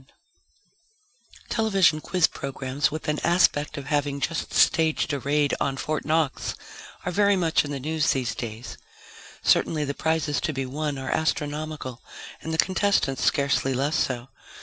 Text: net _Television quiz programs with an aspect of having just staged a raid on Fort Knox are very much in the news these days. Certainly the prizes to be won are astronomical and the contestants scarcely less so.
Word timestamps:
net 0.01 0.09
_Television 1.51 2.01
quiz 2.01 2.25
programs 2.25 2.89
with 2.89 3.07
an 3.07 3.19
aspect 3.19 3.77
of 3.77 3.85
having 3.85 4.19
just 4.19 4.51
staged 4.51 5.13
a 5.13 5.19
raid 5.19 5.53
on 5.59 5.77
Fort 5.77 6.05
Knox 6.05 6.55
are 7.05 7.11
very 7.11 7.35
much 7.35 7.63
in 7.63 7.69
the 7.69 7.79
news 7.79 8.09
these 8.09 8.33
days. 8.33 8.79
Certainly 9.43 9.85
the 9.85 9.93
prizes 9.93 10.41
to 10.41 10.53
be 10.53 10.65
won 10.65 10.97
are 10.97 11.11
astronomical 11.11 12.01
and 12.41 12.51
the 12.51 12.57
contestants 12.57 13.23
scarcely 13.23 13.75
less 13.75 13.95
so. 13.95 14.29